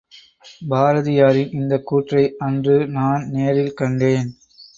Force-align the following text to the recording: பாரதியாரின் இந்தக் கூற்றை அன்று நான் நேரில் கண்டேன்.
பாரதியாரின் 0.69 1.51
இந்தக் 1.51 1.85
கூற்றை 1.85 2.35
அன்று 2.39 2.87
நான் 2.87 3.29
நேரில் 3.29 3.73
கண்டேன். 3.73 4.29